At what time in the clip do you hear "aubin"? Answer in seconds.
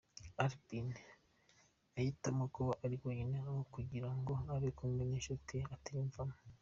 0.43-0.87